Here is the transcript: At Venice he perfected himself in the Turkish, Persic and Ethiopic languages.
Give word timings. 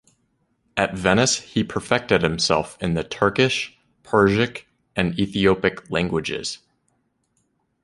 At 0.75 0.95
Venice 0.95 1.37
he 1.41 1.63
perfected 1.63 2.23
himself 2.23 2.75
in 2.81 2.95
the 2.95 3.03
Turkish, 3.03 3.77
Persic 4.01 4.65
and 4.95 5.13
Ethiopic 5.19 5.91
languages. 5.91 6.57